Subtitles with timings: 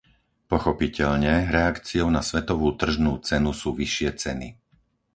[0.51, 4.49] Pochopiteľne, reakciou na svetovú tržnú cenu sú vyššie ceny.